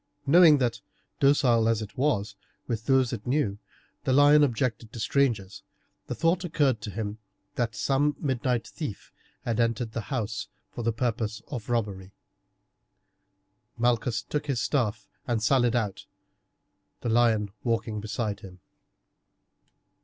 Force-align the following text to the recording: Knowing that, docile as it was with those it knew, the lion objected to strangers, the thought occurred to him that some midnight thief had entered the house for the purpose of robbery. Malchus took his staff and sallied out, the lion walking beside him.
Knowing 0.25 0.57
that, 0.57 0.81
docile 1.19 1.69
as 1.69 1.79
it 1.79 1.95
was 1.95 2.33
with 2.65 2.87
those 2.87 3.13
it 3.13 3.27
knew, 3.27 3.59
the 4.03 4.11
lion 4.11 4.43
objected 4.43 4.91
to 4.91 4.99
strangers, 4.99 5.61
the 6.07 6.15
thought 6.15 6.43
occurred 6.43 6.81
to 6.81 6.89
him 6.89 7.19
that 7.53 7.75
some 7.75 8.15
midnight 8.17 8.65
thief 8.65 9.13
had 9.45 9.59
entered 9.59 9.91
the 9.91 10.01
house 10.09 10.47
for 10.71 10.81
the 10.81 10.91
purpose 10.91 11.43
of 11.49 11.69
robbery. 11.69 12.15
Malchus 13.77 14.23
took 14.23 14.47
his 14.47 14.59
staff 14.59 15.07
and 15.27 15.43
sallied 15.43 15.75
out, 15.75 16.07
the 17.01 17.09
lion 17.09 17.51
walking 17.63 18.01
beside 18.01 18.39
him. 18.39 18.59